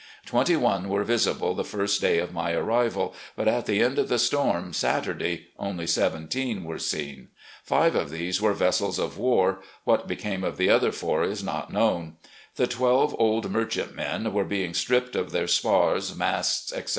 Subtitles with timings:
[0.25, 4.09] Twenty one were visible the first day of my arrival, but at the end of
[4.09, 7.27] the storm, Saturday, only seventeen were seen.
[7.63, 11.71] Five of these were vessels of war: what became of the other four is not
[11.71, 12.15] known.
[12.55, 16.89] The twelve old merchantmen were being stripped of their spars, masts, etc.